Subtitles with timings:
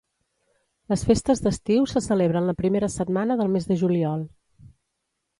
[0.93, 4.25] Les Festes d'Estiu se celebren la primera setmana del mes de juliol.